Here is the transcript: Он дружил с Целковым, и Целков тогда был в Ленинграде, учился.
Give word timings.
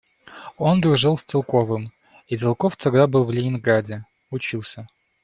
Он 0.57 0.81
дружил 0.81 1.15
с 1.19 1.23
Целковым, 1.23 1.91
и 2.25 2.35
Целков 2.35 2.75
тогда 2.75 3.05
был 3.05 3.23
в 3.23 3.29
Ленинграде, 3.31 4.03
учился. 4.31 4.87